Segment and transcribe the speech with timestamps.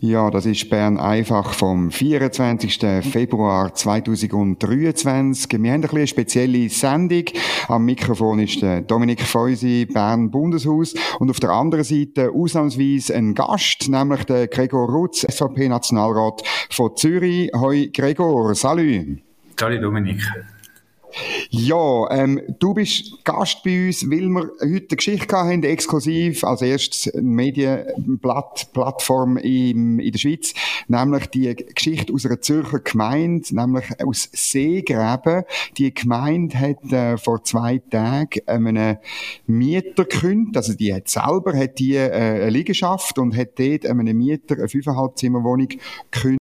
[0.00, 2.78] Ja, das ist Bern einfach vom 24.
[3.02, 5.60] Februar 2023.
[5.60, 7.24] Wir haben eine spezielle Sendung.
[7.66, 10.94] Am Mikrofon ist der Dominik Feusi, Bern Bundeshaus.
[11.18, 17.50] Und auf der anderen Seite ausnahmsweise ein Gast, nämlich der Gregor Rutz, SVP-Nationalrat von Zürich.
[17.56, 19.18] Hoi Gregor, salut.
[19.58, 20.20] Salut Dominik.
[21.50, 26.60] Ja, ähm, du bist Gast bei uns, weil wir heute eine Geschichte haben, exklusiv als
[26.62, 30.52] erstes Medienplattform in, in der Schweiz,
[30.86, 35.44] nämlich die Geschichte aus einer Zürcher Gemeinde, nämlich aus Seegräben.
[35.78, 38.98] Die Gemeinde hat äh, vor zwei Tagen einen
[39.46, 44.16] Mieter gekündigt, also die hat selber hat die, äh, eine Liegenschaft und hat dort einem
[44.16, 45.68] Mieter eine 5,5 Zimmerwohnung
[46.10, 46.37] gekündigt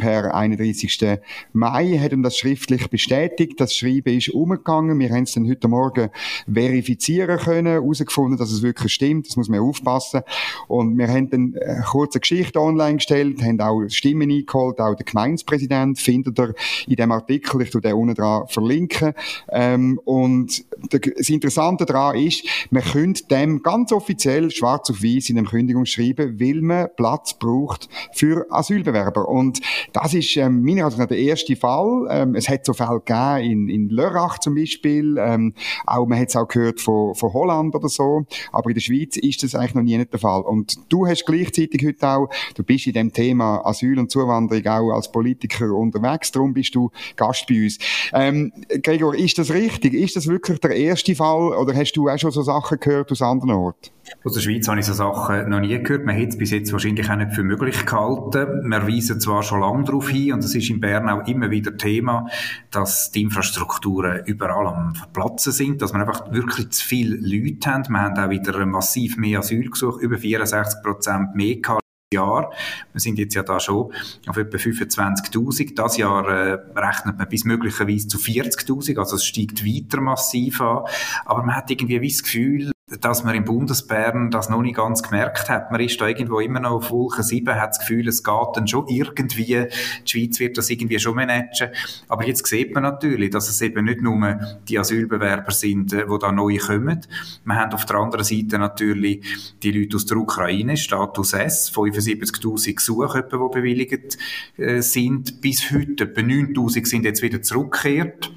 [0.00, 1.20] per 31.
[1.52, 3.60] Mai hat ihm das schriftlich bestätigt.
[3.60, 4.98] Das Schreiben ist umgegangen.
[4.98, 6.10] Wir haben es dann heute Morgen
[6.52, 9.28] verifizieren können, herausgefunden, dass es wirklich stimmt.
[9.28, 10.22] Das muss man aufpassen.
[10.66, 15.06] Und wir haben dann eine kurze Geschichte online gestellt, haben auch Stimmen eingeholt, auch der
[15.06, 16.54] Gemeindepräsident findet ihr
[16.88, 17.62] in dem Artikel.
[17.62, 19.12] Ich tue den unten dran verlinken.
[19.50, 25.36] Ähm, und das Interessante daran ist, man könnte dem ganz offiziell schwarz auf weiß in
[25.36, 29.28] dem Kündigungsschreiben, weil man Platz braucht für Asylbewerber.
[29.28, 29.59] Und
[29.92, 32.06] das ist ähm, meiner Ansicht nach der erste Fall.
[32.10, 35.16] Ähm, es hat so Fälle gegeben in, in Lörrach zum Beispiel.
[35.18, 35.54] Ähm,
[35.86, 38.24] auch, man hat es auch gehört von, von Holland oder so.
[38.52, 40.42] Aber in der Schweiz ist das eigentlich noch nie der Fall.
[40.42, 44.94] Und du hast gleichzeitig heute auch, du bist in dem Thema Asyl und Zuwanderung auch
[44.94, 46.32] als Politiker unterwegs.
[46.32, 47.78] Darum bist du Gast bei uns.
[48.12, 49.94] Ähm, Gregor, ist das richtig?
[49.94, 53.22] Ist das wirklich der erste Fall oder hast du auch schon so Sachen gehört aus
[53.22, 53.90] anderen Orten?
[54.22, 56.04] Aus der Schweiz habe ich so Sachen noch nie gehört.
[56.04, 58.70] Man hätte es bis jetzt wahrscheinlich auch nicht für möglich gehalten.
[58.70, 61.76] Wir weisen zwar schon lange darauf hin, und es ist in Bern auch immer wieder
[61.76, 62.26] Thema,
[62.70, 67.88] dass die Infrastrukturen überall am Verplatzen sind, dass wir einfach wirklich zu viele Leute haben.
[67.88, 71.80] Wir haben auch wieder massiv mehr Asylgesuche, über 64 Prozent mehr gehabt.
[72.12, 72.52] Jahr.
[72.92, 73.92] Wir sind jetzt ja da schon
[74.26, 75.76] auf etwa 25.000.
[75.76, 80.86] Das Jahr äh, rechnet man bis möglicherweise zu 40.000, also es steigt weiter massiv an.
[81.24, 85.48] Aber man hat irgendwie das Gefühl, dass man im Bundesbären das noch nicht ganz gemerkt
[85.48, 85.70] hat.
[85.70, 88.66] Man ist da irgendwo immer noch auf Wolke 7, hat das Gefühl, es geht dann
[88.66, 89.68] schon irgendwie,
[90.04, 91.70] die Schweiz wird das irgendwie schon managen.
[92.08, 96.18] Aber jetzt sieht man natürlich, dass es eben nicht nur die Asylbewerber sind, äh, die
[96.18, 97.00] da neu kommen.
[97.44, 99.22] Wir haben auf der anderen Seite natürlich
[99.62, 104.18] die Leute aus der Ukraine, Status S, 75'000 Gesuche, die bewilligt
[104.56, 105.40] äh, sind.
[105.40, 108.32] Bis heute, etwa 9'000 sind jetzt wieder zurückgekehrt.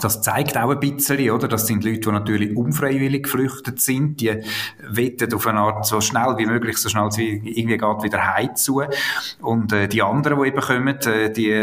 [0.00, 1.46] Das zeigt auch ein bisschen, oder?
[1.46, 4.20] Das sind Leute, die natürlich unfreiwillig geflüchtet sind.
[4.20, 4.42] Die
[4.82, 8.56] wettet auf eine Art so schnell wie möglich, so schnell wie irgendwie geht, wieder heim
[8.56, 8.82] zu.
[9.40, 11.54] Und äh, die anderen, die eben kommen, äh, die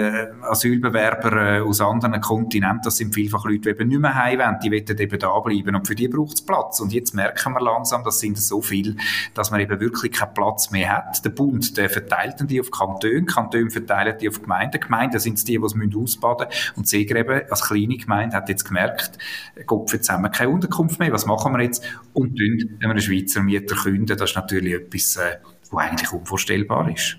[0.44, 4.58] Asylbewerber äh, aus anderen Kontinenten, das sind vielfach Leute, die eben nicht mehr heim wollen.
[4.64, 5.76] Die wettet eben da bleiben.
[5.76, 6.80] Und für die braucht es Platz.
[6.80, 8.96] Und jetzt merken wir langsam, das sind so viel,
[9.34, 11.24] dass man eben wirklich keinen Platz mehr hat.
[11.26, 13.26] Der Bund, der verteilt die auf Kantone.
[13.26, 14.80] Kantone verteilen die auf Gemeinden.
[14.80, 16.74] Gemeinden sind es die, die es ausbaden müssen.
[16.78, 19.18] Und Seegräben als kleine Gemeinde Gemeinde hat jetzt gemerkt,
[19.66, 21.84] Gott, jetzt haben keine Unterkunft mehr, was machen wir jetzt?
[22.14, 25.38] Und dann, einen Schweizer Mieter künden, das ist natürlich etwas, äh,
[25.72, 27.18] was eigentlich unvorstellbar ist.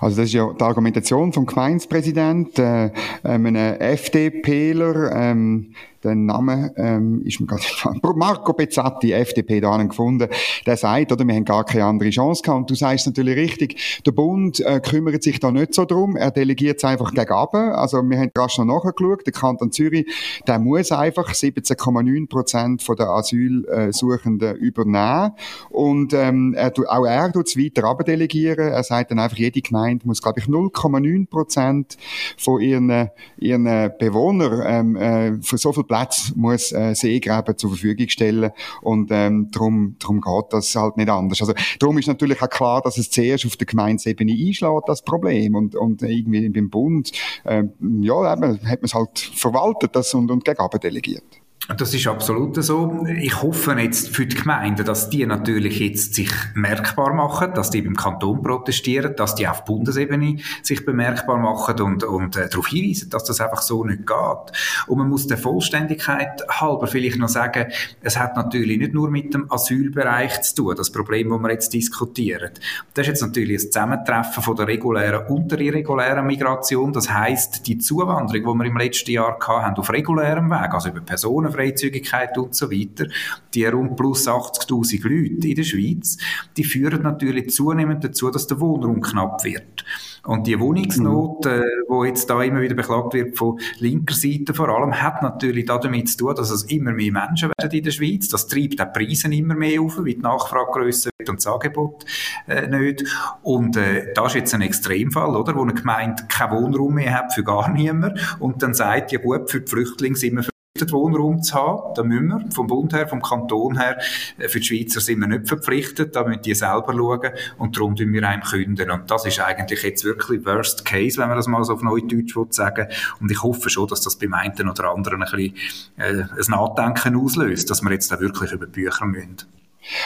[0.00, 2.92] Also das ist ja die Argumentation vom Gemeindepräsidenten, äh,
[3.24, 7.62] einem FDPler, ähm, der Name ähm, ist mir gerade
[8.16, 10.28] Marco Pezzatti, FDP, da gefunden.
[10.66, 12.60] Der sagt, oder, wir haben gar keine andere Chance gehabt.
[12.60, 16.16] Und du sagst natürlich richtig, der Bund äh, kümmert sich da nicht so drum.
[16.16, 19.26] Er delegiert es einfach gegen Also wir haben rasch noch nachgeschaut.
[19.26, 20.06] Der Kanton Zürich,
[20.46, 25.32] der muss einfach 17,9 Prozent der Asylsuchenden übernehmen.
[25.70, 28.68] Und ähm, er, auch er tut es weiter abdelegieren.
[28.68, 31.96] Er sagt dann einfach, jede Gemeinde muss, glaube ich, 0,9 Prozent
[32.36, 33.64] von ihren, ihren
[33.98, 39.50] Bewohnern ähm, äh, für so viel Platz muss äh, Seegräben zur Verfügung stellen und ähm,
[39.52, 41.42] darum, darum geht das halt nicht anders.
[41.42, 45.54] Also darum ist natürlich auch klar, dass es zuerst auf der Gemeindesebene einschlägt, das Problem
[45.54, 47.12] und, und irgendwie beim Bund
[47.44, 47.64] äh,
[48.00, 51.41] ja, eben, hat man es halt verwaltet das und, und gegen delegiert.
[51.68, 53.06] Das ist absolut so.
[53.20, 57.82] Ich hoffe jetzt für die Gemeinden, dass die natürlich jetzt sich merkbar machen, dass die
[57.82, 63.10] beim Kanton protestieren, dass die auf Bundesebene sich bemerkbar machen und, und äh, darauf hinweisen,
[63.10, 64.88] dass das einfach so nicht geht.
[64.88, 67.68] Und man muss der Vollständigkeit halber vielleicht noch sagen,
[68.00, 71.72] es hat natürlich nicht nur mit dem Asylbereich zu tun, das Problem, das wir jetzt
[71.72, 72.50] diskutieren.
[72.92, 76.92] Das ist jetzt natürlich ein Zusammentreffen von der regulären und der irregulären Migration.
[76.92, 81.00] Das heißt, die Zuwanderung, die wir im letzten Jahr hatten, auf regulärem Weg, also über
[81.00, 83.06] Personen Freizügigkeit und so weiter,
[83.54, 86.18] die rund plus 80.000 Leute in der Schweiz,
[86.56, 89.84] die führen natürlich zunehmend dazu, dass der Wohnraum knapp wird.
[90.24, 94.68] Und die Wohnungsnot, äh, wo jetzt da immer wieder beklagt wird von linker Seite vor
[94.68, 98.28] allem, hat natürlich damit zu tun, dass es immer mehr Menschen werden in der Schweiz.
[98.28, 102.04] Das treibt die Preise immer mehr auf, wie die Nachfrage grösser wird und das Angebot
[102.46, 103.04] äh, nicht.
[103.42, 107.34] Und äh, da ist jetzt ein Extremfall, oder, wo eine Gemeinde keinen Wohnraum mehr hat
[107.34, 110.51] für gar niemand und dann sagt, ja gut, für die Flüchtlinge sind wir
[110.82, 111.94] verpflichtet, Wohnraum zu haben.
[111.94, 113.98] Da müssen wir vom Bund her, vom Kanton her.
[114.38, 117.96] Äh, für die Schweizer sind wir nicht verpflichtet, da müssen die selber schauen und darum
[117.96, 118.90] tun wir einem künden.
[118.90, 122.36] Und das ist eigentlich jetzt wirklich Worst Case, wenn man das mal so auf Neudeutsch
[122.50, 122.88] sagen
[123.20, 125.56] Und ich hoffe schon, dass das beim einen oder anderen ein bisschen
[125.96, 129.61] äh, ein Nachdenken auslöst, dass wir jetzt da wirklich über Bücher müssen.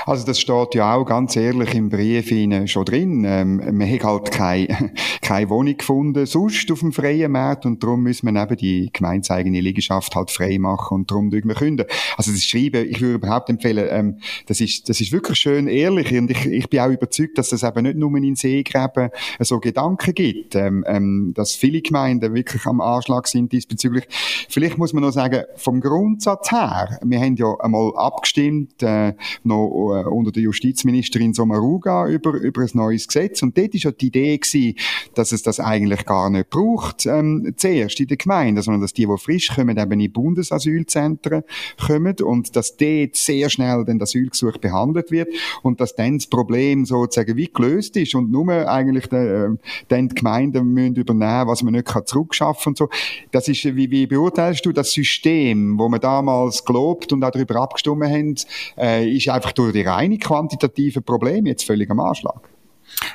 [0.06, 2.28] Also das steht ja auch ganz ehrlich im Brief
[2.70, 3.24] schon drin.
[3.26, 4.92] Ähm, man hat halt keine,
[5.22, 9.60] keine Wohnung gefunden, sonst auf dem freien Markt und darum müssen wir eben die gemeinseigene
[9.60, 11.86] Liegenschaft halt frei machen und darum wir künden.
[12.16, 16.12] Also das Schreiben, ich würde überhaupt empfehlen, ähm, das ist, das ist wirklich schön ehrlich
[16.16, 20.14] und ich, ich bin auch überzeugt, dass es eben nicht nur in Seegräben so Gedanken
[20.14, 24.06] gibt, ähm, ähm, dass viele Gemeinden wirklich am Anschlag sind diesbezüglich.
[24.48, 29.14] Vielleicht muss man noch sagen, vom Grundsatz her, wir haben ja einmal abgestimmt, äh,
[29.44, 33.42] noch äh, unter der Justizministerin Sommaruga über, über ein neues Gesetz.
[33.42, 34.74] Und dort war ja die Idee gewesen,
[35.14, 39.06] dass es das eigentlich gar nicht braucht, ähm, zuerst in der Gemeinde, sondern dass die,
[39.06, 41.42] die frisch kommen, eben in Bundesasylzentren
[41.86, 45.28] kommen und dass dort sehr schnell dann das Asylgesuch behandelt wird
[45.62, 49.56] und dass dann das Problem sozusagen wie gelöst ist und nur eigentlich die, äh,
[49.88, 52.88] dann die Gemeinden müssen übernehmen, was man nicht kann zurückschaffen und so.
[53.30, 57.56] Das ist, wie, wie beurteilst du das System, wo wir damals gelobt und auch darüber
[57.56, 58.34] abgestimmt haben,
[58.78, 62.48] äh, ist einfach durch die reine quantitative Probleme jetzt völlig am Anschlag.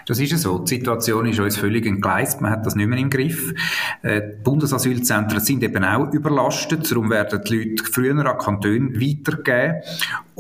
[0.06, 0.60] Das ist ja so.
[0.60, 2.42] Die Situation ist uns völlig entgleist.
[2.42, 3.54] Man hat das nicht mehr im Griff.
[4.02, 6.90] Äh, die Bundesasylzentren sind eben auch überlastet.
[6.92, 9.82] Darum werden die Leute früher an Kantone weitergegeben.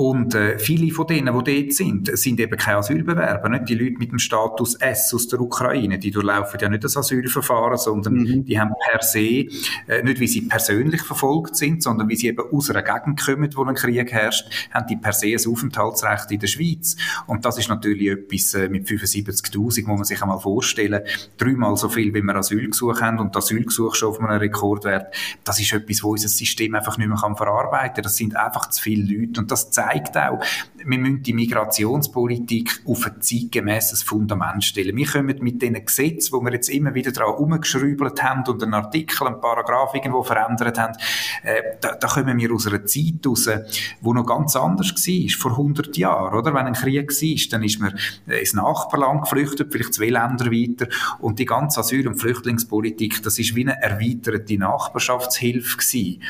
[0.01, 3.49] Und äh, viele von denen, die dort sind, sind eben keine Asylbewerber.
[3.49, 5.99] Nicht die Leute mit dem Status S aus der Ukraine.
[5.99, 8.43] Die durchlaufen ja nicht das Asylverfahren, sondern mhm.
[8.43, 12.43] die haben per se, äh, nicht wie sie persönlich verfolgt sind, sondern wie sie eben
[12.51, 16.39] aus einer Gegend kommen, wo ein Krieg herrscht, haben die per se ein Aufenthaltsrecht in
[16.39, 16.97] der Schweiz.
[17.27, 21.03] Und das ist natürlich etwas äh, mit 75.000, muss man sich einmal vorstellen.
[21.37, 25.13] Dreimal so viel, wie wir Asylgesuche haben und das Asylgesuch schon auf einem Rekordwert.
[25.43, 28.03] Das ist etwas, wo unser System einfach nicht mehr verarbeiten kann.
[28.03, 30.43] Das sind einfach zu viele Leute und das zeigt auch,
[30.85, 34.95] wir müssen die Migrationspolitik auf ein zeitgemäßes Fundament stellen.
[34.95, 38.73] Wir kommen mit diesen Gesetzen, wo wir jetzt immer wieder daran umgeschrübelt haben und einen
[38.73, 40.93] Artikel, einen Paragraph irgendwo verändert haben,
[41.43, 43.49] äh, da, da kommen wir aus einer Zeit raus,
[44.01, 46.53] wo noch ganz anders war, vor 100 Jahren, oder?
[46.53, 47.97] Wenn ein Krieg war, dann ist man
[48.27, 50.87] ins Nachbarland geflüchtet, vielleicht zwei Länder weiter
[51.19, 56.21] und die ganze Asyl- und Flüchtlingspolitik, das ist wie eine erweiterte Nachbarschaftshilfe gewesen.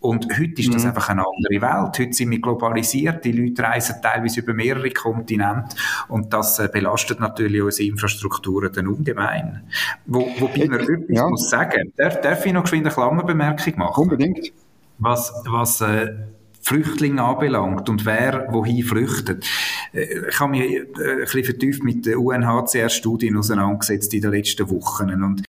[0.00, 0.90] Und heute ist das mhm.
[0.90, 1.98] einfach eine andere Welt.
[1.98, 3.24] Heute sind wir globalisiert.
[3.24, 5.76] Die Leute reisen teilweise über mehrere Kontinente.
[6.08, 9.62] Und das äh, belastet natürlich unsere Infrastrukturen dann ungemein.
[10.06, 11.28] Wo, wobei man etwas ja.
[11.28, 14.02] muss sagen, darf, darf ich noch geschwind eine Klammerbemerkung machen?
[14.02, 14.52] Unbedingt.
[14.98, 16.14] Was, was äh,
[16.60, 19.46] Flüchtlinge anbelangt und wer wohin flüchtet.
[19.92, 24.68] Äh, ich habe mich äh, ein bisschen vertieft mit den UNHCR-Studien auseinandergesetzt in den letzten
[24.70, 25.10] Wochen.
[25.22, 25.44] Und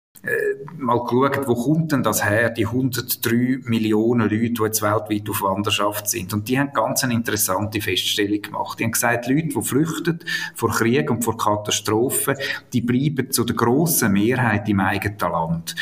[0.79, 5.43] mal geschaut, wo kommt denn das her, die 103 Millionen Leute, die jetzt weltweit auf
[5.43, 6.33] Wanderschaft sind.
[6.33, 8.79] Und die haben ganz eine interessante Feststellung gemacht.
[8.79, 10.21] Die haben gesagt, Leute, die flüchten
[10.55, 12.37] vor Krieg und vor Katastrophen,
[12.73, 15.75] die bleiben zu der grossen Mehrheit im eigenen Land.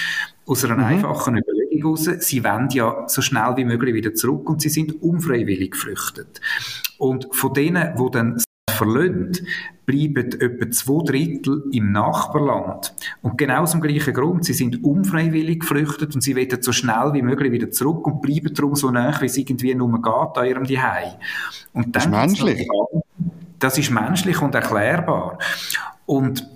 [0.46, 0.84] Aus einer mhm.
[0.84, 5.02] einfachen Überlegung heraus, sie wollen ja so schnell wie möglich wieder zurück und sie sind
[5.02, 6.40] unfreiwillig geflüchtet.
[6.98, 9.42] Und von denen, die dann verlöhnt,
[9.84, 12.94] bleiben etwa zwei Drittel im Nachbarland.
[13.20, 14.44] Und genau aus dem gleichen Grund.
[14.44, 18.54] Sie sind unfreiwillig geflüchtet und sie wollen so schnell wie möglich wieder zurück und bleiben
[18.54, 21.16] darum so nah, wie es irgendwie nur geht, an ihrem Zuhause.
[21.72, 22.68] Und das ist menschlich.
[23.58, 25.38] Das ist menschlich und erklärbar.
[26.06, 26.48] Und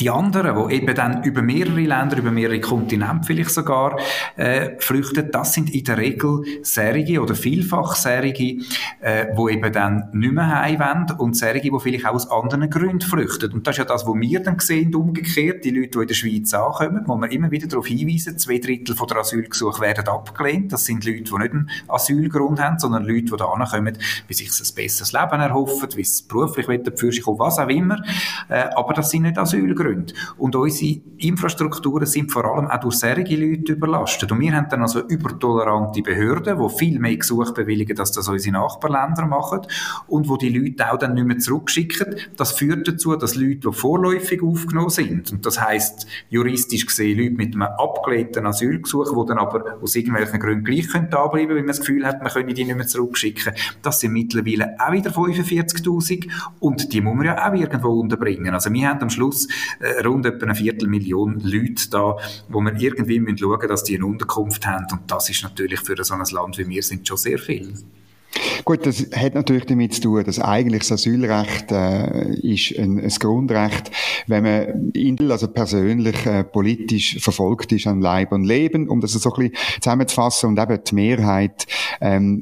[0.00, 3.98] die anderen, die eben dann über mehrere Länder, über mehrere Kontinente vielleicht sogar
[4.36, 8.62] äh, flüchten, das sind in der Regel Serige oder vielfach Serige,
[9.00, 13.02] äh, die eben dann nicht mehr heimwenden und Serige, die vielleicht auch aus anderen Gründen
[13.02, 13.52] flüchten.
[13.52, 16.14] Und das ist ja das, was wir dann sehen, umgekehrt, die Leute, die in der
[16.14, 20.72] Schweiz ankommen, wo wir immer wieder darauf hinweisen, zwei Drittel von der Asylgesuche werden abgelehnt.
[20.72, 24.48] Das sind Leute, die nicht einen Asylgrund haben, sondern Leute, die da ankommen, wie sich
[24.48, 26.66] ein besseres Leben erhoffen, wie sie beruflich
[26.96, 28.02] für sich kommen, was auch immer.
[28.48, 29.89] Äh, aber das sind nicht Asylgründe.
[29.90, 30.14] Gründen.
[30.38, 34.32] Und unsere Infrastrukturen sind vor allem auch durch solche Leute überlastet.
[34.32, 38.54] Und wir haben dann also übertolerante Behörden, die viel mehr Gesuche bewilligen, als das unsere
[38.54, 39.60] Nachbarländer machen
[40.06, 42.16] und wo die Leute auch dann nicht mehr zurückschicken.
[42.36, 47.34] Das führt dazu, dass Leute, die vorläufig aufgenommen sind, und das heißt juristisch gesehen Leute
[47.34, 51.58] mit einem abgelehnten Asylgesuch, die dann aber aus irgendwelchen Gründen gleich können da bleiben, weil
[51.58, 53.52] man das Gefühl hat, man könne die nicht mehr zurückschicken.
[53.82, 56.28] Das sind mittlerweile auch wieder 45.000
[56.60, 58.54] und die muss man ja auch irgendwo unterbringen.
[58.54, 59.48] Also wir haben am Schluss
[59.80, 62.16] äh, rund etwa eine Viertelmillion Leute da,
[62.48, 66.02] wo wir irgendwie müssen schauen, dass die eine Unterkunft haben und das ist natürlich für
[66.04, 67.74] so ein Land wie wir sind schon sehr viel.
[68.64, 73.08] Gut, das hat natürlich damit zu tun, dass eigentlich das Asylrecht äh, ist ein, ein
[73.08, 73.90] Grundrecht,
[74.26, 79.12] wenn man in, also persönlich äh, politisch verfolgt ist an Leib und Leben, um das
[79.12, 81.66] so ein bisschen zusammenzufassen und eben die Mehrheit,
[82.00, 82.40] ähm,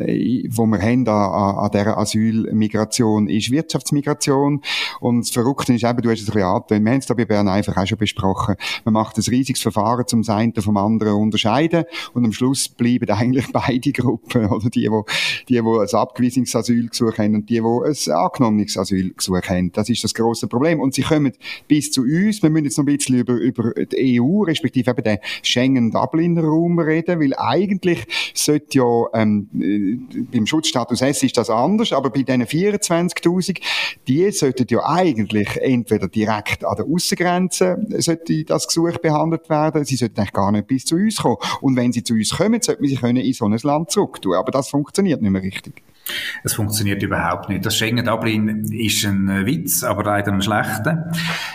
[0.50, 4.60] wo wir haben an, an dieser Asylmigration ist Wirtschaftsmigration.
[5.00, 7.14] Und das Verrückte ist eben, du hast es ein bisschen angetönt, wir haben es da
[7.14, 11.14] bei Bern einfach auch schon besprochen, man macht ein riesiges Verfahren zum einen vom anderen
[11.14, 14.68] unterscheiden und am Schluss bleiben eigentlich beide Gruppen, oder?
[14.68, 15.06] Die, wo,
[15.48, 19.72] die, wo ein abgewiesenes Asylgesuch haben und die, die ein angenommenes Asylgesuch haben.
[19.72, 20.80] Das ist das große Problem.
[20.80, 21.32] Und sie kommen
[21.66, 22.42] bis zu uns.
[22.42, 27.20] Wir müssen jetzt noch ein bisschen über, über die EU, respektive eben den Schengen-Dublin-Raum reden,
[27.20, 32.44] weil eigentlich sollte ja, ähm, äh, beim Schutzstatus S ist das anders, aber bei diesen
[32.44, 33.60] 24.000,
[34.06, 39.96] die sollten ja eigentlich entweder direkt an der Außengrenze sollte das Gesuch behandelt werden, sie
[39.96, 41.36] sollten eigentlich gar nicht bis zu uns kommen.
[41.60, 44.20] Und wenn sie zu uns kommen, sollten wir sie können in so ein Land zurück
[44.20, 44.34] tun.
[44.34, 45.67] Aber das funktioniert nicht mehr richtig.
[46.44, 47.64] Es funktioniert überhaupt nicht.
[47.64, 51.10] Das Schengen-Dublin ist ein äh, Witz, aber leider ein schlechter.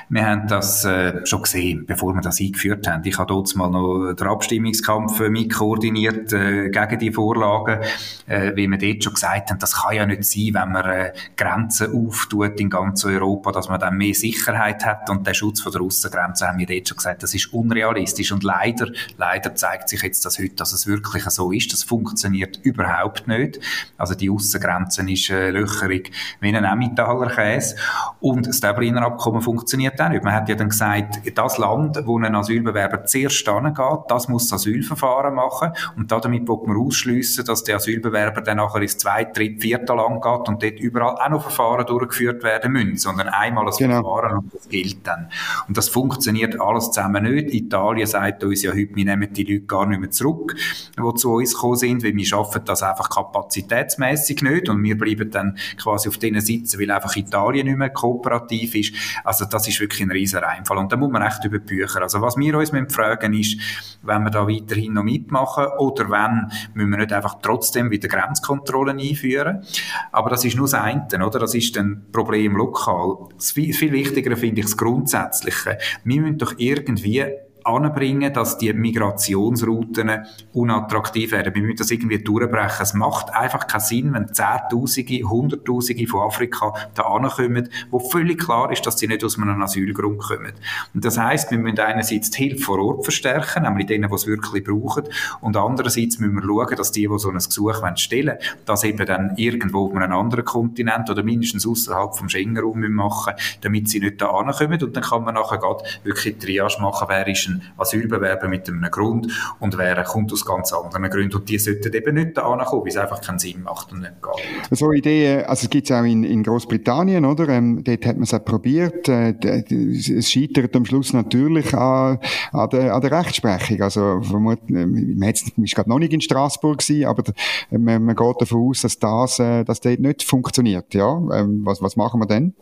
[0.10, 3.04] Wir haben das äh, schon gesehen, bevor wir das eingeführt haben.
[3.06, 7.80] Ich habe dort mal noch den Abstimmungskampf äh, mitkoordiniert äh, gegen die Vorlagen,
[8.28, 11.14] äh, wie wir dort schon gesagt haben, das kann ja nicht sein, wenn man äh,
[11.36, 15.72] Grenzen auftut in ganz Europa, dass man dann mehr Sicherheit hat und den Schutz von
[15.72, 20.02] der Aussengrenze haben wir dort schon gesagt, das ist unrealistisch und leider, leider zeigt sich
[20.02, 21.72] jetzt das heute, dass es wirklich so ist.
[21.74, 23.60] Das funktioniert überhaupt nicht.
[23.98, 27.76] Also die Aussengrenzen ist äh, löcherig wie ein Emmentaler Käse.
[28.20, 30.24] Und das Dubliner Abkommen funktioniert auch nicht.
[30.24, 34.62] Man hat ja dann gesagt, das Land, wo ein Asylbewerber zuerst angeht, das muss das
[34.62, 35.72] Asylverfahren machen.
[35.96, 40.22] Und damit wird man ausschliessen, dass der Asylbewerber dann nachher ins zweite, dritte, vierte Land
[40.22, 44.02] geht und dort überall auch noch Verfahren durchgeführt werden müssen, sondern einmal das genau.
[44.02, 45.30] Verfahren und das gilt dann.
[45.68, 47.54] Und das funktioniert alles zusammen nicht.
[47.54, 50.56] Italien sagt uns ja heute, wir nehmen die Leute gar nicht mehr zurück,
[50.98, 54.98] die zu uns gekommen sind, weil wir schaffen das einfach kapazitätsmäßig langfristig nicht und wir
[54.98, 58.94] bleiben dann quasi auf denen sitzen, weil einfach Italien nicht mehr kooperativ ist.
[59.24, 62.02] Also das ist wirklich ein riesen Reinfall und da muss man echt über Bücher.
[62.02, 63.58] Also was wir uns fragen ist,
[64.02, 69.00] wenn wir da weiterhin noch mitmachen oder wenn, müssen wir nicht einfach trotzdem wieder Grenzkontrollen
[69.00, 69.64] einführen.
[70.12, 71.40] Aber das ist nur das eine, oder?
[71.40, 73.30] Das ist ein Problem lokal.
[73.36, 75.78] Das viel, viel wichtiger finde ich das Grundsätzliche.
[76.04, 77.26] Wir müssen doch irgendwie
[77.64, 80.12] anbringen, dass die Migrationsrouten
[80.54, 81.54] unattraktiv werden.
[81.56, 82.82] Wir müssen das irgendwie durchbrechen.
[82.82, 88.72] Es macht einfach keinen Sinn, wenn Zehntausende, Hunderttausende von Afrika da ankommen, wo völlig klar
[88.72, 90.54] ist, dass sie nicht aus einem Asylgrund kommen.
[90.94, 94.28] Und das heißt, wir müssen einerseits die Hilfe vor Ort verstärken, nämlich denen, die es
[94.28, 95.04] wirklich brauchen,
[95.42, 99.06] und andererseits müssen wir schauen, dass die, die so ein Gesuch stellen wollen, das eben
[99.06, 104.22] dann irgendwo auf einem anderen Kontinent oder mindestens außerhalb vom Schengen-Raum machen, damit sie nicht
[104.22, 104.82] da ankommen.
[104.82, 108.90] Und dann kann man nachher gerade wirklich Triage machen, wer ist ein Asylbewerber mit einem
[108.92, 111.36] Grund und wer kommt aus ganz anderen Gründen.
[111.36, 114.14] Und die sollten eben nicht da ankommen, weil es einfach keinen Sinn macht und nicht
[114.22, 114.78] geht.
[114.78, 117.50] So Ideen, also es gibt es auch in, in Großbritannien, oder?
[117.50, 119.08] Ähm, dort hat man es auch probiert.
[119.10, 119.36] Äh,
[119.70, 122.20] es scheitert am Schluss natürlich an,
[122.52, 123.82] an, der, an der Rechtsprechung.
[123.82, 127.24] Also vermutlich, äh, man ist gerade noch nicht in Straßburg gewesen, aber
[127.72, 130.94] man, man geht davon aus, dass das, äh, dass dort nicht funktioniert.
[130.94, 132.54] Ja, ähm, was, was machen wir denn?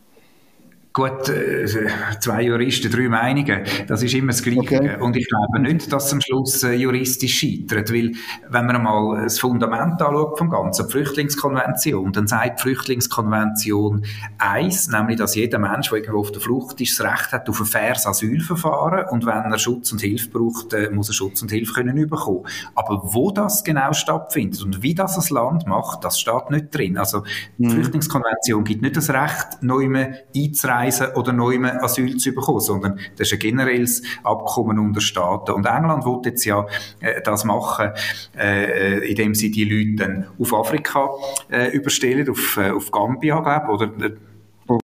[0.93, 1.65] Gut, äh,
[2.19, 4.59] zwei Juristen, drei Meinungen, das ist immer das Gleiche.
[4.59, 4.97] Okay.
[4.99, 8.11] Und ich glaube nicht, dass es am Schluss äh, juristisch scheitert, weil
[8.49, 14.03] wenn man mal das Fundament anschaut vom Ganzen, die Flüchtlingskonvention, dann sagt die Flüchtlingskonvention
[14.37, 17.61] eins, nämlich, dass jeder Mensch, der irgendwo auf der Flucht ist, das Recht hat auf
[17.61, 21.51] ein faires Asylverfahren und wenn er Schutz und Hilfe braucht, äh, muss er Schutz und
[21.51, 22.45] Hilfe können bekommen.
[22.75, 26.97] Aber wo das genau stattfindet und wie das ein Land macht, das steht nicht drin.
[26.97, 27.23] Also
[27.57, 27.71] die mhm.
[27.71, 29.87] Flüchtlingskonvention gibt nicht das Recht, neu
[30.35, 35.51] einzureisen einreisen oder neu Asyl zu bekommen, sondern das ist ein generelles Abkommen unter Staaten.
[35.51, 36.65] Und England will jetzt ja
[36.99, 37.91] äh, das machen,
[38.37, 41.09] äh, indem sie die Leute dann auf Afrika
[41.49, 44.11] äh, überstellen, auf, äh, auf Gambia, glaube oder äh,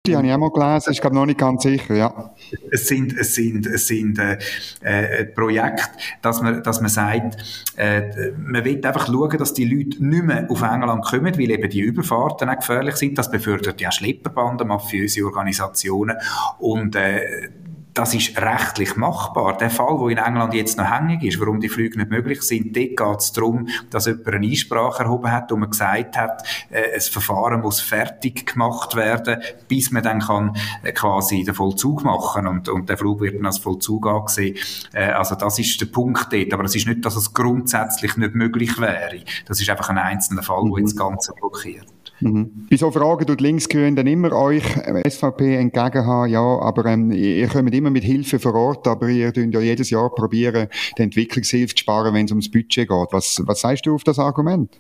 [0.07, 2.35] die habe ich auch mal gelesen, ist glaube noch nicht ganz sicher, ja.
[2.73, 4.37] Es sind, es sind, es sind äh,
[4.81, 5.85] äh, Projekte,
[6.21, 7.37] dass man, dass man sagt,
[7.76, 11.71] äh, man will einfach schauen, dass die Leute nicht mehr auf England kommen, weil eben
[11.71, 13.17] die Überfahrten auch gefährlich sind.
[13.17, 16.17] Das befördert ja Schlepperbanden, mafiöse Organisationen
[16.59, 17.50] und äh,
[17.95, 19.57] das ist rechtlich machbar.
[19.59, 22.75] Der Fall, wo in England jetzt noch hängig ist, warum die Flüge nicht möglich sind,
[22.77, 26.95] dort geht es darum, dass jemand eine Einsprache erhoben hat und man gesagt hat, äh,
[26.95, 32.47] ein Verfahren muss fertig gemacht werden, bis man dann kann äh, quasi den Vollzug machen
[32.47, 34.57] und, und der Flug wird dann als Vollzug angesehen.
[34.93, 38.35] Äh, also das ist der Punkt dort, aber es ist nicht, dass es grundsätzlich nicht
[38.35, 39.23] möglich wäre.
[39.47, 40.71] Das ist einfach ein einzelner Fall, mhm.
[40.71, 41.92] der jetzt das Ganze blockiert.
[42.23, 42.67] Mhm.
[42.71, 47.11] Bei so Fragen tut Linksgrün dann immer euch äh, SVP entgegen haben, ja, aber ähm,
[47.11, 51.02] ihr kommt immer mit Hilfe vor Ort, aber ihr tut ja jedes Jahr probieren, die
[51.02, 53.09] Entwicklungshilfe zu sparen, wenn es ums Budget geht.
[53.11, 54.71] Was, was sagst du auf das Argument?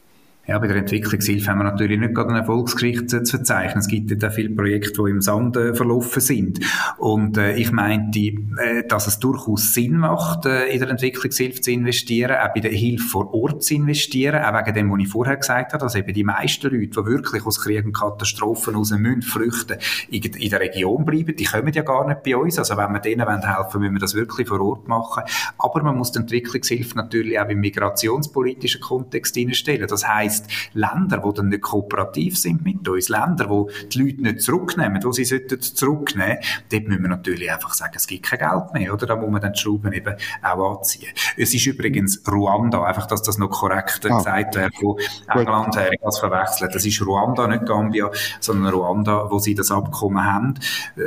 [0.44, 3.78] Ja, bei der Entwicklungshilfe haben wir natürlich nicht gerade eine Erfolgsgeschichte zu verzeichnen.
[3.78, 6.58] Es gibt ja viele Projekte, die im Sand äh, verlaufen sind.
[6.98, 11.70] Und äh, ich meinte, äh, dass es durchaus Sinn macht, äh, in der Entwicklungshilfe zu
[11.70, 15.36] investieren, auch bei der Hilfe vor Ort zu investieren, auch wegen dem, was ich vorher
[15.36, 19.22] gesagt habe, dass eben die meisten Leute, die wirklich aus Kriegen und Katastrophen raus müssen,
[19.22, 19.78] flüchten,
[20.10, 21.36] in, in, der Region bleiben.
[21.36, 22.58] Die kommen ja gar nicht bei uns.
[22.58, 25.22] Also wenn wir denen helfen wollen, müssen wir das wirklich vor Ort machen.
[25.58, 29.86] Aber man muss die Entwicklungshilfe natürlich auch im migrationspolitischen Kontext hineinstellen.
[29.86, 34.22] Das heißt heisst, Länder, die dann nicht kooperativ sind mit uns, Länder, wo die Leute
[34.22, 36.38] nicht zurücknehmen, wo sie sollten zurücknehmen,
[36.70, 39.06] dort müssen wir natürlich einfach sagen, es gibt kein Geld mehr, oder?
[39.06, 41.12] Da muss man dann die Schrauben eben auch anziehen.
[41.36, 44.16] Es ist übrigens Ruanda, einfach, dass das noch korrekt ah.
[44.16, 44.98] gesagt wird, wo
[45.34, 46.74] England her als verwechselt.
[46.74, 48.10] Das ist Ruanda, nicht Gambia,
[48.40, 50.54] sondern Ruanda, wo sie das Abkommen haben.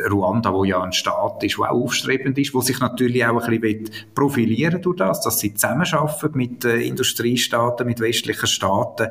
[0.10, 3.60] Ruanda, wo ja ein Staat ist, der auch aufstrebend ist, wo sich natürlich auch ein
[3.60, 9.08] bisschen profilieren durch das, dass sie zusammenarbeiten mit äh, Industriestaaten, mit westlichen Staaten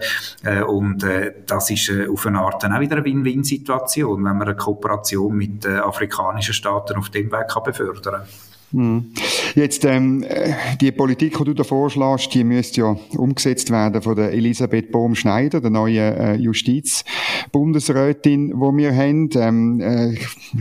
[0.62, 4.48] und äh, das ist äh, auf eine Art dann auch wieder eine Win-Win-Situation, wenn man
[4.48, 8.28] eine Kooperation mit äh, afrikanischen Staaten auf dem Weg kann befördern kann.
[8.74, 9.12] Hm.
[9.54, 10.24] Jetzt, ähm,
[10.80, 15.60] die Politik, die du da vorschlägst, die müsste ja umgesetzt werden von der Elisabeth Bohm-Schneider,
[15.60, 19.30] der neuen äh, Justizbundesrätin, die wir haben.
[19.36, 20.14] Ähm, äh,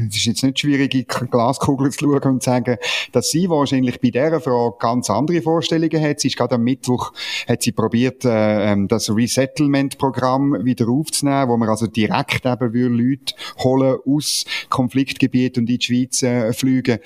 [0.08, 2.78] es ist jetzt nicht schwierig, in die Glaskugel zu schauen und zu sagen,
[3.14, 6.20] dass sie wahrscheinlich bei dieser Frage ganz andere Vorstellungen hat.
[6.20, 7.14] Sie ist gerade am Mittwoch,
[7.48, 13.34] hat sie probiert, äh, ähm, das Resettlement-Programm wieder aufzunehmen, wo man also direkt eben Leute
[13.64, 17.00] holen aus Konfliktgebieten und in die Schweiz äh, fliegen.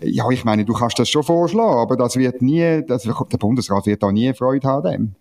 [0.00, 3.38] Ja, ich meine, meine, du kannst das schon vorschlagen, aber das wird nie, das, der
[3.38, 4.90] Bundesrat wird da nie Freude haben.
[4.90, 5.14] Dem.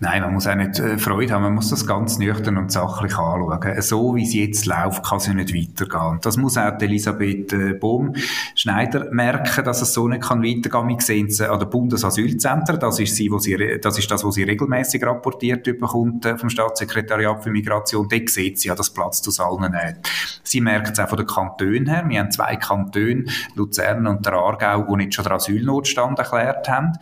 [0.00, 3.16] Nein, man muss auch nicht äh, Freude haben, man muss das ganz nüchtern und sachlich
[3.16, 3.80] anschauen.
[3.80, 6.18] So wie es jetzt läuft, kann es ja nicht weitergehen.
[6.20, 10.88] Das muss auch Elisabeth äh, Bohm-Schneider merken, dass es so nicht kann weitergehen.
[10.88, 14.34] Wir sehen es an der Bundesasylzentren, das ist, sie, wo sie, das ist das, was
[14.34, 18.08] sie regelmäßig rapportiert bekommt äh, vom Staatssekretariat für Migration.
[18.08, 20.10] Dort sieht sie ja, das Platz aus allen nicht.
[20.42, 22.04] Sie merkt es auch von den Kantonen her.
[22.08, 26.92] Wir haben zwei Kantone, Luzern und der Aargau, die nicht schon den Asylnotstand erklärt haben,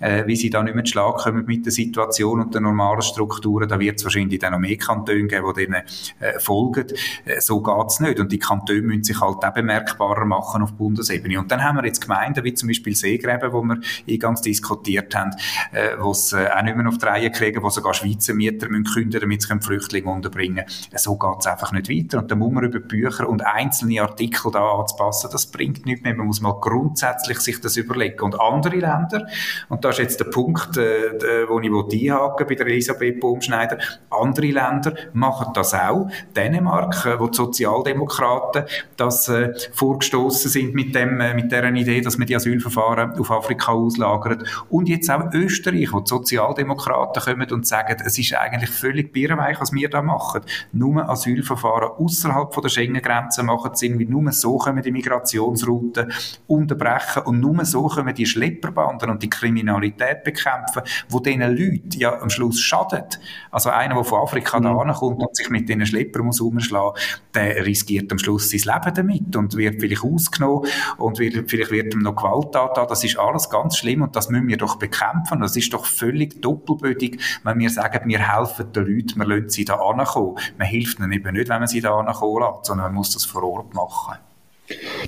[0.00, 3.02] äh, wie sie da nicht mehr zu Schlag kommen mit der Situation Und den normalen
[3.02, 5.82] Strukturen, da wird es wahrscheinlich dann noch mehr Kantone geben, die denen
[6.18, 6.86] äh, folgen.
[7.26, 8.18] Äh, so geht's nicht.
[8.18, 11.38] Und die Kantone müssen sich halt auch bemerkbarer machen auf Bundesebene.
[11.38, 15.32] Und dann haben wir jetzt Gemeinden, wie zum Beispiel Seegräben, wo wir eingangs diskutiert haben,
[15.72, 18.70] äh, wo es äh, auch nicht mehr auf die Reihe kriegen, wo sogar Schweizer Mieter
[18.70, 20.98] müssen künden, damit sie Flüchtlinge unterbringen können.
[20.98, 22.20] So geht's einfach nicht weiter.
[22.20, 26.14] Und da muss man über Bücher und einzelne Artikel da anzupassen, das bringt nichts mehr.
[26.14, 28.22] Man muss mal grundsätzlich sich das überlegen.
[28.22, 29.26] Und andere Länder,
[29.68, 33.78] und da ist jetzt der Punkt, äh, wo ich einhaken Haken bei der Elisabeth Baumschneider.
[34.10, 36.08] Andere Länder machen das auch.
[36.34, 38.64] Dänemark, äh, wo die Sozialdemokraten
[38.96, 43.30] das äh, vorgestoßen sind mit dem, äh, mit deren Idee, dass man die Asylverfahren auf
[43.30, 44.44] Afrika auslagert.
[44.70, 49.60] Und jetzt auch Österreich, wo die Sozialdemokraten kommen und sagen, es ist eigentlich völlig birrenweich,
[49.60, 50.42] was wir da machen.
[50.72, 56.12] Nur Asylverfahren außerhalb der Schengen-Grenzen machen Sinn, weil nur so können die Migrationsrouten
[56.46, 62.17] unterbrechen und nur so können die Schlepperbanden und die Kriminalität bekämpfen, wo diesen Leuten ja
[62.22, 63.20] am Schluss schadet.
[63.50, 64.64] Also einer, der von Afrika mhm.
[64.64, 66.98] da kommt und sich mit diesen Schleppern muss umschlagen,
[67.34, 71.94] der riskiert am Schluss sein Leben damit und wird vielleicht ausgenommen und wird, vielleicht wird
[71.94, 72.86] ihm noch Gewalttat da.
[72.86, 75.40] Das ist alles ganz schlimm und das müssen wir doch bekämpfen.
[75.40, 79.64] Das ist doch völlig doppelbödig, wenn wir sagen, wir helfen den Leuten, wir lassen sie
[79.64, 80.38] da ankommen.
[80.58, 83.24] Man hilft ihnen eben nicht, wenn man sie da ankommen lässt, sondern man muss das
[83.24, 84.27] vor Ort machen.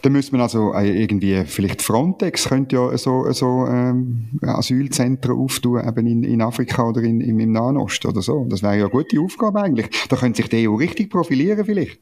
[0.03, 5.87] Da müsste man also äh, irgendwie, vielleicht Frontex könnte ja so, so ähm, Asylzentren auftun,
[5.87, 8.47] eben in, in Afrika oder in, im, im Nahen Osten oder so.
[8.49, 9.89] Das wäre ja eine gute Aufgabe eigentlich.
[10.09, 11.99] Da könnte sich die EU richtig profilieren vielleicht.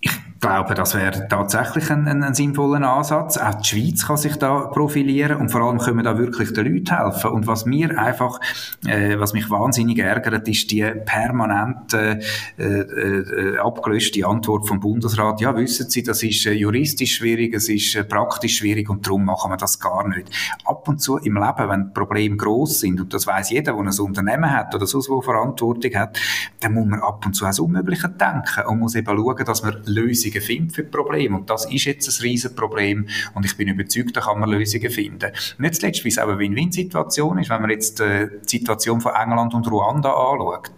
[0.00, 3.38] Ich glaube, das wäre tatsächlich ein, ein, ein, sinnvoller Ansatz.
[3.38, 6.72] Auch die Schweiz kann sich da profilieren und vor allem können wir da wirklich den
[6.72, 7.32] Leuten helfen.
[7.32, 8.38] Und was mir einfach,
[8.86, 12.20] äh, was mich wahnsinnig ärgert, ist die permanent äh,
[12.56, 15.40] äh, abgelöschte Antwort vom Bundesrat.
[15.40, 19.24] Ja, wissen Sie, das ist äh, juristisch schwierig, es ist äh, praktisch schwierig und darum
[19.24, 20.30] machen wir das gar nicht.
[20.64, 23.88] Ab und zu im Leben, wenn Probleme groß sind und das weiß jeder, der ein
[23.88, 26.16] Unternehmen hat oder sonst wo Verantwortung hat,
[26.60, 29.82] dann muss man ab und zu ans Unmögliche denken und muss eben schauen, dass man
[29.88, 31.36] Lösungen findet für Probleme.
[31.36, 35.32] Und das ist jetzt ein Riesenproblem und ich bin überzeugt, da kann man Lösungen finden.
[35.58, 39.12] Nicht zuletzt, weil es auch eine Win-Win-Situation ist, wenn man jetzt äh, die Situation von
[39.14, 40.70] England und Ruanda anschaut.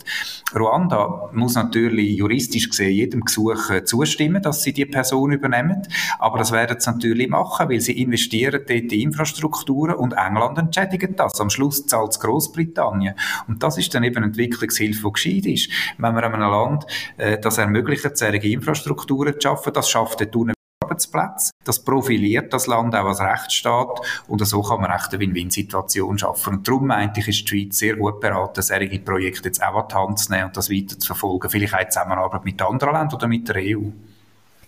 [0.55, 5.83] Ruanda muss natürlich juristisch gesehen jedem Gesuch äh, zustimmen, dass sie die Person übernehmen,
[6.19, 11.19] aber das werden sie natürlich machen, weil sie investieren dort in Infrastrukturen und England entschädigt
[11.19, 11.41] das.
[11.41, 13.15] Am Schluss zahlt es Großbritannien.
[13.49, 15.71] Und das ist dann eben Entwicklungshilfe, die gescheit ist.
[15.99, 20.55] Wenn man einem Land äh, das ermöglicht, solche Infrastrukturen zu schaffen, das schafft dort
[20.91, 21.53] Arbeitsplätze.
[21.65, 26.57] Das profiliert das Land auch als Rechtsstaat und so kann man echt eine Win-Win-Situation schaffen.
[26.57, 29.89] Und darum meinte ich, ist die Schweiz sehr gut beraten, solche Projekte jetzt auch an
[29.89, 31.49] die Hand zu nehmen und das weiter zu verfolgen.
[31.49, 33.91] Vielleicht auch in Zusammenarbeit mit anderen Ländern oder mit der EU.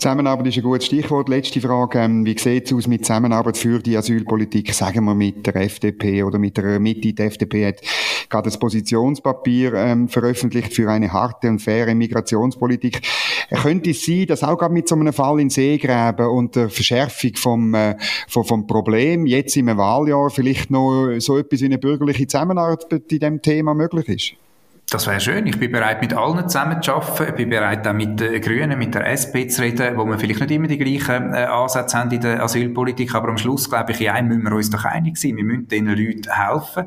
[0.03, 1.29] Zusammenarbeit ist ein gutes Stichwort.
[1.29, 2.01] Letzte Frage.
[2.01, 6.25] Ähm, wie sieht es aus mit Zusammenarbeit für die Asylpolitik, sagen wir mit der FDP
[6.25, 7.12] oder mit der Mitte?
[7.12, 7.77] Die FDP hat
[8.29, 13.03] gerade das Positionspapier ähm, veröffentlicht für eine harte und faire Migrationspolitik.
[13.62, 17.37] Könnte es sein, dass auch gerade mit so einem Fall in Seegräben und der Verschärfung
[17.37, 17.95] vom, äh,
[18.27, 23.21] vom, vom Problem jetzt im Wahljahr vielleicht noch so etwas wie eine bürgerliche Zusammenarbeit in
[23.21, 24.41] diesem Thema möglich ist?
[24.92, 25.46] Das wäre schön.
[25.46, 27.31] Ich bin bereit, mit allen zusammen zu arbeiten.
[27.31, 30.40] Ich bin bereit, auch mit den Grünen, mit der SP zu reden, wo wir vielleicht
[30.40, 34.02] nicht immer die gleichen äh, Ansätze haben in der Asylpolitik, aber am Schluss, glaube ich,
[34.02, 35.37] in einem müssen wir uns doch einig sein.
[35.37, 36.85] Wir müssen diesen Leuten helfen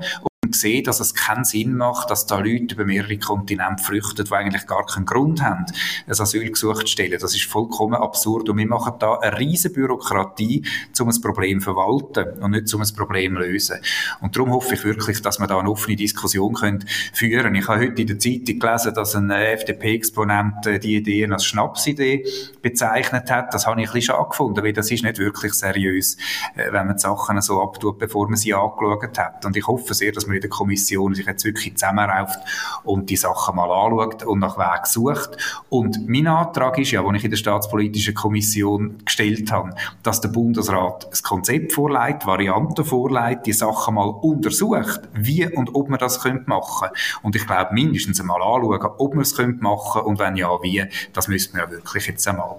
[0.52, 4.68] gesehen, dass es keinen Sinn macht, dass da Leute über mehrere Kontinente flüchten, die eigentlich
[4.68, 5.66] gar keinen Grund haben,
[6.08, 7.18] ein Asylgesuch zu stellen.
[7.20, 8.50] Das ist vollkommen absurd.
[8.50, 10.66] Und wir machen da eine riesige Bürokratie,
[11.00, 13.78] um ein Problem zu verwalten und nicht um ein Problem zu lösen.
[14.22, 17.56] Und darum hoffe ich wirklich, dass wir da eine offene Diskussion können führen können.
[17.56, 22.26] Ich habe heute in der Zeitung gelesen, dass ein FDP-Exponent äh, die Idee als Schnapsidee
[22.62, 23.54] bezeichnet hat.
[23.54, 26.18] Das habe ich ein bisschen schade weil das ist nicht wirklich seriös,
[26.56, 29.46] äh, wenn man die Sachen so abtut, bevor man sie angeschaut hat.
[29.46, 32.40] Und ich hoffe sehr, dass wir in der Kommission sich jetzt wirklich zusammenrauft
[32.84, 35.38] und die Sachen mal anschaut und nach Weg sucht.
[35.70, 40.30] Und mein Antrag ist ja, den ich in der Staatspolitischen Kommission gestellt habe, dass der
[40.30, 46.24] Bundesrat das Konzept vorlegt, Varianten vorlegt, die Sachen mal untersucht, wie und ob man das
[46.24, 46.94] machen könnte.
[47.22, 50.86] Und ich glaube, mindestens einmal anschauen, ob man es machen könnte und wenn ja, wie,
[51.14, 52.58] das müssten wir ja wirklich jetzt einmal.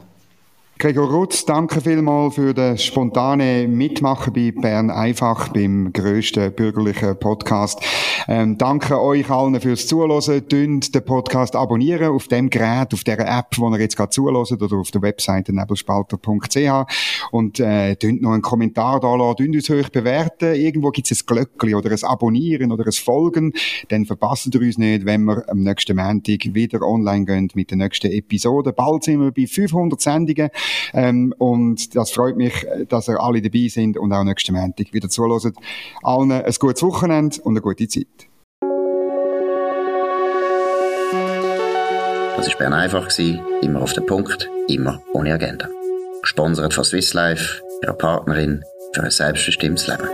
[0.79, 7.81] Gregor Rutz, danke vielmals für das spontane Mitmachen bei Bern einfach, beim grössten bürgerlichen Podcast.
[8.29, 10.47] Ähm, danke euch allen fürs Zuhören.
[10.49, 14.53] Dünnt den Podcast abonnieren auf dem Gerät, auf der App, wo ihr jetzt gerade zuhört,
[14.53, 16.87] oder auf der Webseite nebelspalter.ch
[17.31, 20.55] und äh, dünnt noch einen Kommentar da lassen, dünnt uns hoch bewerten.
[20.57, 23.55] Irgendwo gibt es ein Glöckchen oder ein Abonnieren oder ein Folgen.
[23.89, 27.79] Dann verpasst ihr uns nicht, wenn wir am nächsten Montag wieder online gehen mit der
[27.79, 28.75] nächsten Episode.
[28.75, 30.51] Bald sind wir bei 500 Sendungen.
[30.93, 35.09] Ähm, und das freut mich, dass ihr alle dabei sind und auch nächsten Montag wieder
[35.09, 35.53] zuhören.
[36.03, 38.07] Allen ein gutes Wochenende und eine gute Zeit.
[42.37, 43.09] Das war Bern einfach,
[43.63, 45.69] immer auf den Punkt, immer ohne Agenda.
[46.23, 50.09] Gesponsert von Swiss Life, ihrer Partnerin für ein selbstbestimmtes Leben.